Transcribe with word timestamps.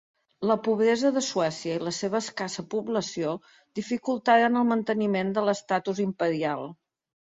La 0.51 0.53
pobresa 0.67 1.11
de 1.17 1.21
Suècia 1.25 1.75
i 1.75 1.83
la 1.89 1.93
seva 1.99 2.23
escassa 2.25 2.65
població 2.73 3.37
dificultaren 3.83 4.61
el 4.65 4.69
manteniment 4.75 5.35
de 5.41 5.49
l'estatus 5.49 6.07
imperial. 6.11 6.71